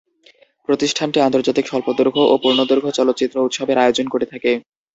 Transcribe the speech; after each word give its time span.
প্রতিষ্ঠানটি 0.69 1.17
আন্তর্জাতিক 1.21 1.65
স্বল্পদৈর্ঘ্য 1.67 2.21
ও 2.25 2.35
পূর্ণদৈর্ঘ্য 2.43 2.91
চলচ্চিত্র 2.99 3.37
উৎসবের 3.41 3.77
আয়োজন 3.77 4.05
করে 4.09 4.25
থাকে। 4.25 4.51